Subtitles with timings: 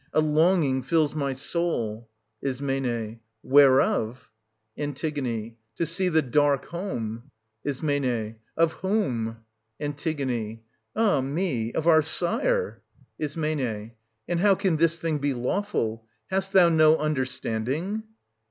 [0.13, 2.09] a longing fills my soul.
[2.41, 2.59] Is.
[3.43, 4.31] Whereof?
[4.75, 4.93] An.
[4.95, 7.29] To see the dark home—
[7.63, 7.83] Is.
[8.57, 9.37] Of whom?
[9.79, 10.59] An.
[10.95, 11.73] Ah me!
[11.73, 12.81] of our sire.
[13.19, 13.35] Is.
[13.37, 16.07] And how can this thing be lawful?
[16.31, 18.01] Hast thou no understanding